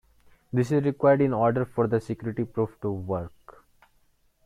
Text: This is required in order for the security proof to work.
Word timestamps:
This 0.51 0.71
is 0.71 0.83
required 0.83 1.21
in 1.21 1.31
order 1.31 1.63
for 1.63 1.85
the 1.85 2.01
security 2.01 2.43
proof 2.43 2.71
to 2.81 2.91
work. 2.91 3.61